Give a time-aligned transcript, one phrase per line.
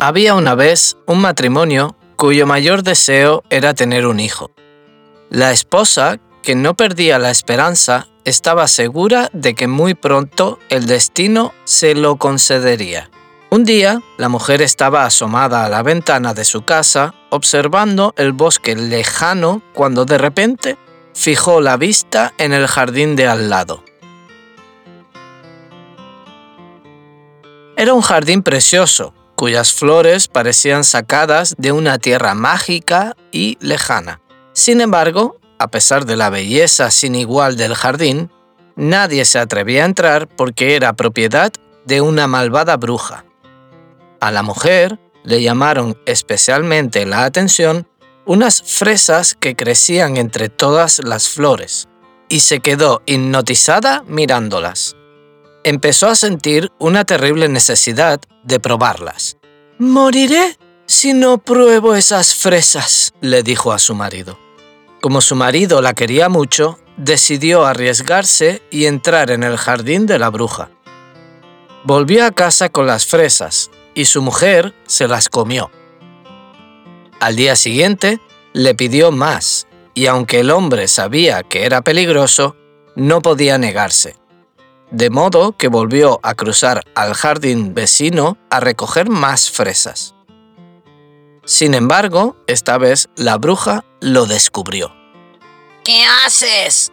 [0.00, 4.52] Había una vez un matrimonio cuyo mayor deseo era tener un hijo.
[5.28, 11.52] La esposa, que no perdía la esperanza, estaba segura de que muy pronto el destino
[11.64, 13.10] se lo concedería.
[13.50, 18.76] Un día, la mujer estaba asomada a la ventana de su casa, observando el bosque
[18.76, 20.78] lejano, cuando de repente
[21.12, 23.82] fijó la vista en el jardín de al lado.
[27.76, 34.20] Era un jardín precioso, cuyas flores parecían sacadas de una tierra mágica y lejana.
[34.52, 38.32] Sin embargo, a pesar de la belleza sin igual del jardín,
[38.74, 41.52] nadie se atrevía a entrar porque era propiedad
[41.84, 43.26] de una malvada bruja.
[44.20, 47.86] A la mujer le llamaron especialmente la atención
[48.26, 51.86] unas fresas que crecían entre todas las flores,
[52.28, 54.97] y se quedó hipnotizada mirándolas
[55.68, 59.36] empezó a sentir una terrible necesidad de probarlas.
[59.78, 64.38] Moriré si no pruebo esas fresas, le dijo a su marido.
[65.02, 70.30] Como su marido la quería mucho, decidió arriesgarse y entrar en el jardín de la
[70.30, 70.70] bruja.
[71.84, 75.70] Volvió a casa con las fresas y su mujer se las comió.
[77.20, 78.20] Al día siguiente
[78.54, 82.56] le pidió más y aunque el hombre sabía que era peligroso,
[82.96, 84.16] no podía negarse
[84.90, 90.14] de modo que volvió a cruzar al jardín vecino a recoger más fresas.
[91.44, 94.94] Sin embargo, esta vez la bruja lo descubrió.
[95.84, 96.92] ¿Qué haces?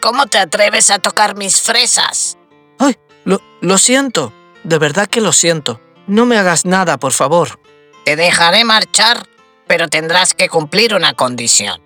[0.00, 2.38] ¿Cómo te atreves a tocar mis fresas?
[2.78, 2.96] ¡Ay!
[3.24, 4.32] Lo, lo siento.
[4.64, 5.80] De verdad que lo siento.
[6.06, 7.60] No me hagas nada, por favor.
[8.04, 9.26] Te dejaré marchar,
[9.66, 11.82] pero tendrás que cumplir una condición.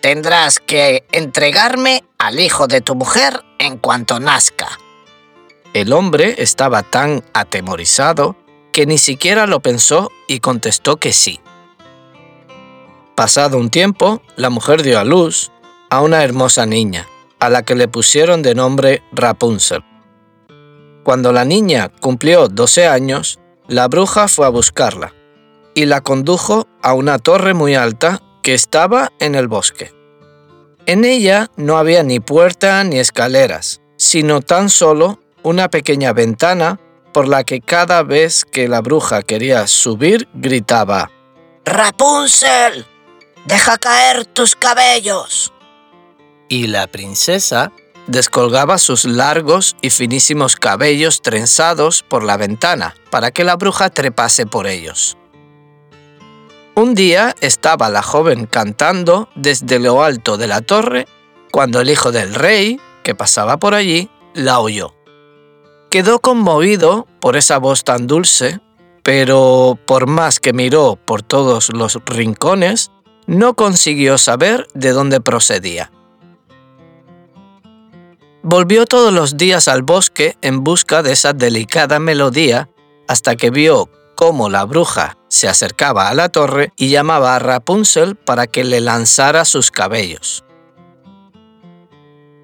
[0.00, 4.68] Tendrás que entregarme al hijo de tu mujer en cuanto nazca.
[5.78, 8.34] El hombre estaba tan atemorizado
[8.72, 11.38] que ni siquiera lo pensó y contestó que sí.
[13.14, 15.52] Pasado un tiempo, la mujer dio a luz
[15.88, 17.06] a una hermosa niña,
[17.38, 19.84] a la que le pusieron de nombre Rapunzel.
[21.04, 25.14] Cuando la niña cumplió 12 años, la bruja fue a buscarla
[25.74, 29.94] y la condujo a una torre muy alta que estaba en el bosque.
[30.86, 36.78] En ella no había ni puerta ni escaleras, sino tan solo una pequeña ventana
[37.14, 41.10] por la que cada vez que la bruja quería subir gritaba
[41.64, 42.86] Rapunzel,
[43.46, 45.52] deja caer tus cabellos.
[46.48, 47.72] Y la princesa
[48.06, 54.44] descolgaba sus largos y finísimos cabellos trenzados por la ventana para que la bruja trepase
[54.44, 55.16] por ellos.
[56.74, 61.06] Un día estaba la joven cantando desde lo alto de la torre
[61.50, 64.97] cuando el hijo del rey, que pasaba por allí, la oyó.
[65.98, 68.60] Quedó conmovido por esa voz tan dulce,
[69.02, 72.92] pero por más que miró por todos los rincones,
[73.26, 75.90] no consiguió saber de dónde procedía.
[78.44, 82.70] Volvió todos los días al bosque en busca de esa delicada melodía
[83.08, 88.14] hasta que vio cómo la bruja se acercaba a la torre y llamaba a Rapunzel
[88.14, 90.44] para que le lanzara sus cabellos.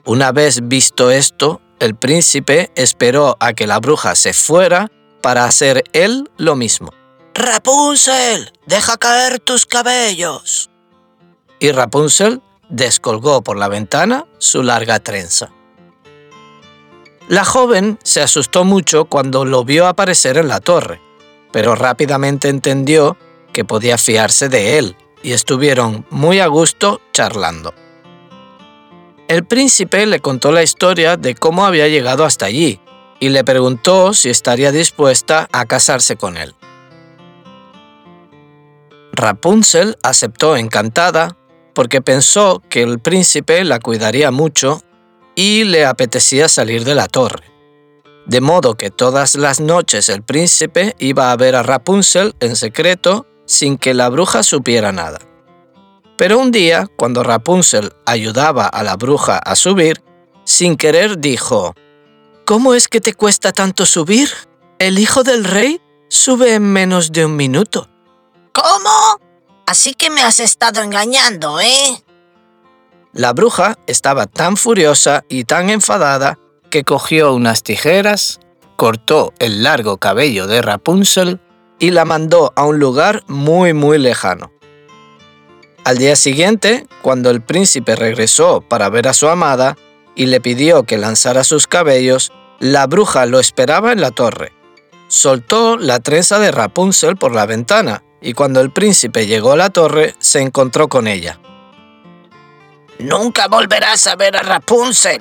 [0.04, 4.90] Una vez visto esto, el príncipe esperó a que la bruja se fuera
[5.22, 6.92] para hacer él lo mismo.
[7.34, 10.70] Rapunzel, deja caer tus cabellos.
[11.58, 15.50] Y Rapunzel descolgó por la ventana su larga trenza.
[17.28, 21.00] La joven se asustó mucho cuando lo vio aparecer en la torre,
[21.52, 23.16] pero rápidamente entendió
[23.52, 27.74] que podía fiarse de él y estuvieron muy a gusto charlando.
[29.26, 32.80] El príncipe le contó la historia de cómo había llegado hasta allí
[33.20, 36.54] y le preguntó si estaría dispuesta a casarse con él.
[39.12, 41.38] Rapunzel aceptó encantada
[41.72, 44.82] porque pensó que el príncipe la cuidaría mucho
[45.34, 47.44] y le apetecía salir de la torre.
[48.26, 53.26] De modo que todas las noches el príncipe iba a ver a Rapunzel en secreto
[53.46, 55.18] sin que la bruja supiera nada.
[56.16, 60.02] Pero un día, cuando Rapunzel ayudaba a la bruja a subir,
[60.44, 61.74] sin querer dijo,
[62.44, 64.28] ¿Cómo es que te cuesta tanto subir?
[64.78, 67.88] El hijo del rey sube en menos de un minuto.
[68.52, 69.18] ¿Cómo?
[69.66, 72.04] Así que me has estado engañando, ¿eh?
[73.12, 76.38] La bruja estaba tan furiosa y tan enfadada
[76.68, 78.40] que cogió unas tijeras,
[78.76, 81.40] cortó el largo cabello de Rapunzel
[81.78, 84.52] y la mandó a un lugar muy muy lejano.
[85.84, 89.76] Al día siguiente, cuando el príncipe regresó para ver a su amada
[90.16, 94.52] y le pidió que lanzara sus cabellos, la bruja lo esperaba en la torre.
[95.08, 99.68] Soltó la trenza de Rapunzel por la ventana y cuando el príncipe llegó a la
[99.68, 101.38] torre se encontró con ella.
[102.98, 105.20] Nunca volverás a ver a Rapunzel.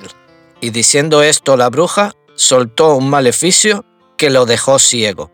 [0.62, 3.84] Y diciendo esto la bruja soltó un maleficio
[4.16, 5.33] que lo dejó ciego.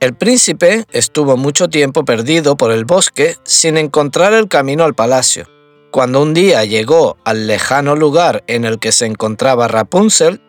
[0.00, 5.48] El príncipe estuvo mucho tiempo perdido por el bosque sin encontrar el camino al palacio.
[5.90, 10.40] Cuando un día llegó al lejano lugar en el que se encontraba Rapunzel,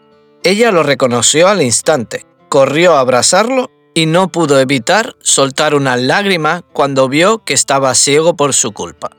[0.43, 6.63] ella lo reconoció al instante, corrió a abrazarlo y no pudo evitar soltar una lágrima
[6.71, 9.09] cuando vio que estaba ciego por su culpa.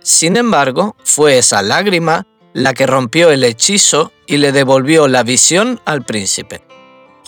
[0.00, 5.80] Sin embargo, fue esa lágrima la que rompió el hechizo y le devolvió la visión
[5.86, 6.69] al príncipe.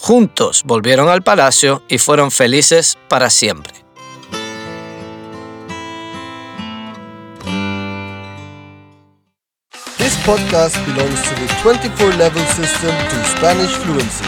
[0.03, 3.73] Juntos volvieron al palacio y fueron felices para siempre.
[9.99, 14.25] This podcast belongs to the 24 level system to Spanish fluency.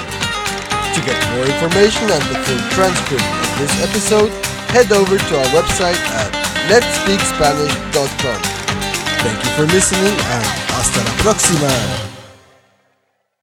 [0.95, 4.31] To get more information and the full transcript of this episode,
[4.71, 6.31] head over to our website at
[6.71, 8.41] letspeakspanish.com.
[9.27, 12.14] Thank you for listening and hasta la próxima!